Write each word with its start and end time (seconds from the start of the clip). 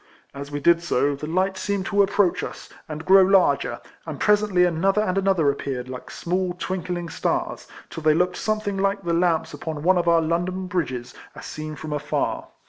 As 0.33 0.49
we 0.51 0.59
did 0.59 0.81
so, 0.81 1.13
the 1.15 1.27
light 1.27 1.57
seemed 1.59 1.85
to 1.85 2.01
approach 2.01 2.41
us, 2.41 2.69
and 2.89 3.05
grow 3.05 3.21
larger, 3.21 3.79
and 4.03 4.19
presently 4.19 4.65
another 4.65 5.03
and 5.03 5.15
another 5.15 5.51
appeared, 5.51 5.89
like 5.89 6.09
small 6.09 6.53
twinkling 6.57 7.07
stars, 7.07 7.67
till 7.91 8.01
they 8.01 8.15
looked 8.15 8.37
something 8.37 8.77
like 8.77 9.03
the 9.03 9.13
lamps 9.13 9.53
upon 9.53 9.83
one 9.83 9.99
of 9.99 10.07
our 10.07 10.21
London 10.21 10.65
bridges, 10.65 11.13
as 11.35 11.45
seen 11.45 11.75
from 11.75 11.93
afar. 11.93 12.47